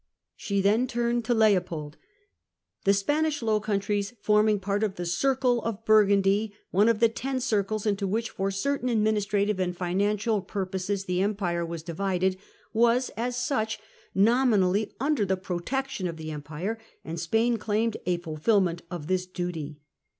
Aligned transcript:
She 0.35 0.61
then 0.61 0.87
turned 0.87 1.23
to 1.25 1.35
Leopold. 1.35 1.95
The 2.85 2.91
Spanish 2.95 3.43
Low 3.43 3.59
Countries, 3.59 4.13
forming 4.19 4.59
part 4.59 4.81
of 4.83 4.95
the 4.95 5.05
'circle' 5.05 5.61
of 5.63 5.85
Burgundy, 5.85 6.55
one 6.71 6.89
of 6.89 6.99
the 7.01 7.07
ten 7.07 7.39
'circles' 7.39 7.85
into 7.85 8.05
Applies 8.05 8.09
to 8.09 8.13
which, 8.13 8.29
for 8.31 8.49
certain 8.49 8.89
administrative 8.89 9.59
and 9.59 9.77
financial 9.77 10.37
Leopold. 10.37 10.47
purposes 10.47 11.05
the 11.05 11.21
Empire 11.21 11.63
was 11.63 11.83
divided, 11.83 12.37
was, 12.73 13.09
as 13.15 13.37
such, 13.37 13.77
nominally 14.15 14.91
under 14.99 15.23
the 15.23 15.37
protection 15.37 16.07
of 16.07 16.17
the 16.17 16.31
Empire, 16.31 16.79
and 17.05 17.19
Spain 17.19 17.57
claimed 17.57 17.97
a 18.07 18.17
fulfilment 18.17 18.81
of 18.89 19.05
this 19.05 19.27
duty. 19.27 19.77